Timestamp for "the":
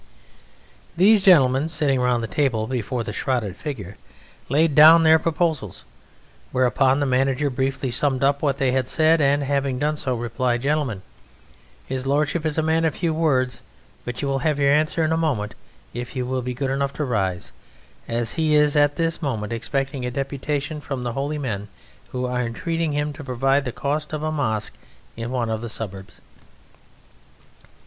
2.23-2.27, 3.03-3.13, 6.99-7.05, 21.03-21.13, 23.65-23.71, 25.61-25.69